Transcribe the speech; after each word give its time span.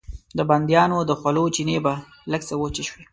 د 0.37 0.39
بنيادمانو 0.49 1.07
د 1.09 1.11
خولو 1.19 1.43
چينې 1.55 1.77
به 1.85 1.93
لږ 2.31 2.41
څه 2.49 2.55
وچې 2.61 2.83
شوې. 2.89 3.03